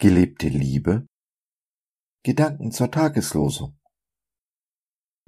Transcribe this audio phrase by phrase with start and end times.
[0.00, 1.08] Gelebte Liebe.
[2.22, 3.80] Gedanken zur Tageslosung.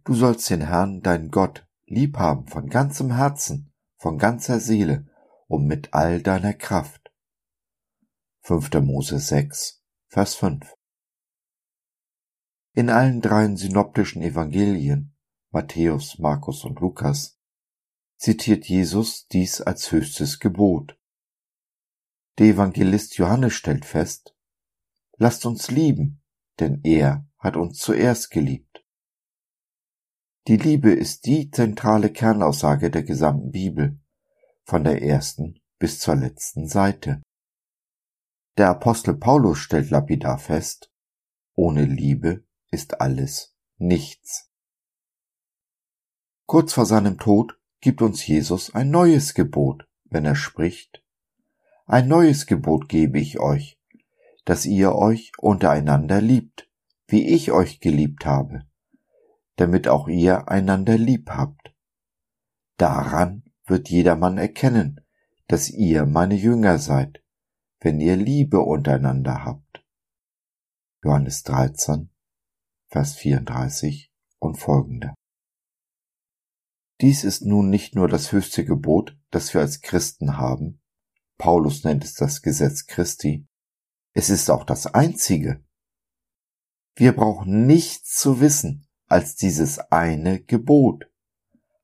[0.04, 5.10] Du sollst den Herrn, dein Gott, lieb haben von ganzem Herzen, von ganzer Seele
[5.48, 7.12] und mit all deiner Kraft.
[8.42, 8.74] 5.
[8.74, 10.72] Mose 6, Vers 5.
[12.72, 15.16] In allen dreien synoptischen Evangelien,
[15.50, 17.40] Matthäus, Markus und Lukas,
[18.18, 20.96] zitiert Jesus dies als höchstes Gebot.
[22.38, 24.36] Der Evangelist Johannes stellt fest,
[25.20, 26.22] lasst uns lieben,
[26.58, 28.84] denn er hat uns zuerst geliebt.
[30.48, 34.00] Die Liebe ist die zentrale Kernaussage der gesamten Bibel,
[34.64, 37.22] von der ersten bis zur letzten Seite.
[38.56, 40.90] Der Apostel Paulus stellt lapidar fest,
[41.54, 44.50] ohne Liebe ist alles nichts.
[46.46, 51.04] Kurz vor seinem Tod gibt uns Jesus ein neues Gebot, wenn er spricht.
[51.86, 53.79] Ein neues Gebot gebe ich euch,
[54.44, 56.68] dass ihr euch untereinander liebt,
[57.06, 58.62] wie ich euch geliebt habe,
[59.56, 61.74] damit auch ihr einander lieb habt.
[62.76, 65.00] Daran wird jedermann erkennen,
[65.48, 67.22] dass ihr meine Jünger seid,
[67.80, 69.84] wenn ihr Liebe untereinander habt.
[71.02, 72.10] Johannes 13,
[72.88, 75.14] Vers 34 und folgende.
[77.00, 80.80] Dies ist nun nicht nur das höchste Gebot, das wir als Christen haben,
[81.40, 83.46] Paulus nennt es das Gesetz Christi,
[84.12, 85.62] es ist auch das einzige.
[86.94, 91.10] Wir brauchen nichts zu wissen als dieses eine Gebot.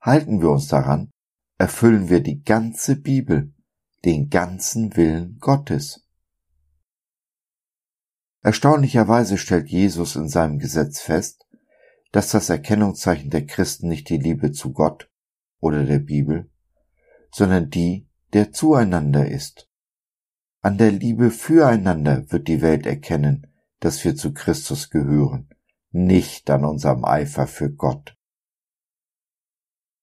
[0.01, 1.11] Halten wir uns daran,
[1.59, 3.55] erfüllen wir die ganze Bibel,
[4.05, 6.07] den ganzen Willen Gottes.
[8.43, 11.47] Erstaunlicherweise stellt Jesus in seinem Gesetz fest,
[12.13, 15.11] dass das Erkennungszeichen der Christen nicht die Liebe zu Gott
[15.59, 16.51] oder der Bibel,
[17.33, 19.69] sondern die der zueinander ist.
[20.67, 23.47] An der Liebe füreinander wird die Welt erkennen,
[23.79, 25.49] dass wir zu Christus gehören,
[25.93, 28.19] nicht an unserem Eifer für Gott.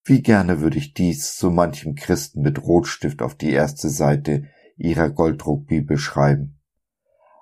[0.04, 4.48] Wie gerne würde ich dies so manchem Christen mit Rotstift auf die erste Seite
[4.78, 6.58] ihrer Golddruckbibel schreiben.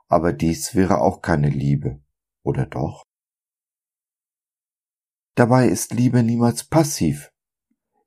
[0.08, 2.00] Aber dies wäre auch keine Liebe,
[2.42, 3.04] oder doch?
[5.36, 7.30] Dabei ist Liebe niemals passiv.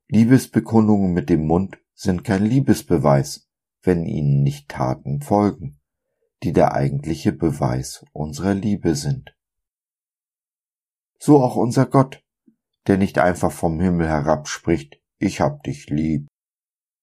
[0.10, 3.45] Liebesbekundungen mit dem Mund sind kein Liebesbeweis,
[3.86, 5.80] wenn ihnen nicht Taten folgen,
[6.44, 9.36] die der eigentliche Beweis unserer Liebe sind.
[11.20, 12.24] So auch unser Gott,
[12.88, 16.28] der nicht einfach vom Himmel herabspricht, ich hab dich lieb.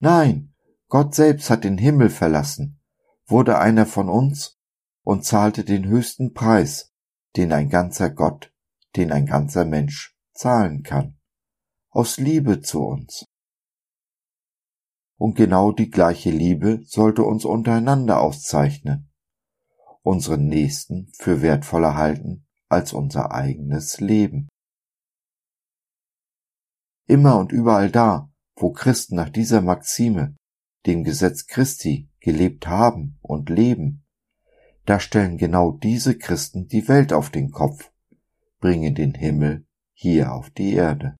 [0.00, 0.54] Nein,
[0.88, 2.81] Gott selbst hat den Himmel verlassen,
[3.26, 4.59] wurde einer von uns
[5.03, 6.93] und zahlte den höchsten Preis,
[7.37, 8.53] den ein ganzer Gott,
[8.97, 11.19] den ein ganzer Mensch zahlen kann,
[11.91, 13.25] aus Liebe zu uns.
[15.19, 19.11] Und genau die gleiche Liebe sollte uns untereinander auszeichnen,
[20.03, 24.49] unseren Nächsten für wertvoller halten als unser eigenes Leben.
[27.06, 30.37] Immer und überall da, wo Christen nach dieser Maxime,
[30.87, 34.05] dem Gesetz Christi, gelebt haben und leben,
[34.87, 37.93] da stellen genau diese Christen die Welt auf den Kopf,
[38.61, 41.17] bringen den Himmel hier auf die Erde.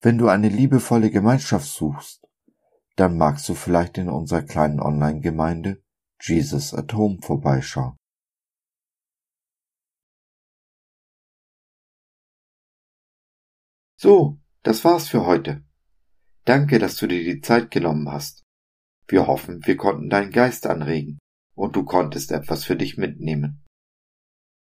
[0.00, 2.24] Wenn du eine liebevolle Gemeinschaft suchst,
[2.94, 5.82] dann magst du vielleicht in unserer kleinen Online-Gemeinde
[6.20, 7.96] Jesus at Home vorbeischauen.
[13.96, 15.64] So, das war's für heute.
[16.44, 18.44] Danke, dass du dir die Zeit genommen hast.
[19.08, 21.18] Wir hoffen, wir konnten deinen Geist anregen
[21.54, 23.64] und du konntest etwas für dich mitnehmen.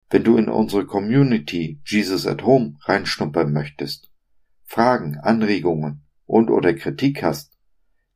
[0.08, 4.12] Wenn du in unsere Community Jesus at Home reinschnuppern möchtest,
[4.66, 7.56] Fragen, Anregungen und oder Kritik hast,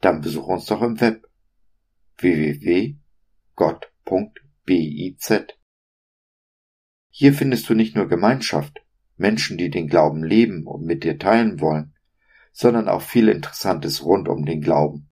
[0.00, 1.26] dann besuch uns doch im Web
[2.18, 2.98] www.gott.biz.
[7.12, 8.84] Hier findest du nicht nur Gemeinschaft,
[9.16, 11.94] Menschen, die den Glauben leben und mit dir teilen wollen,
[12.52, 15.10] sondern auch viel Interessantes rund um den Glauben.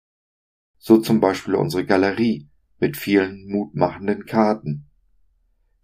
[0.79, 2.49] So zum Beispiel unsere Galerie
[2.79, 4.89] mit vielen mutmachenden Karten.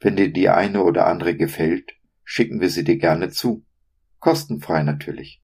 [0.00, 1.92] Wenn dir die eine oder andere gefällt,
[2.24, 3.64] schicken wir sie dir gerne zu.
[4.18, 5.43] Kostenfrei natürlich.